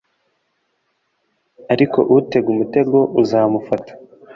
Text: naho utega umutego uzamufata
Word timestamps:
naho 1.67 1.99
utega 2.17 2.47
umutego 2.53 2.97
uzamufata 3.21 3.91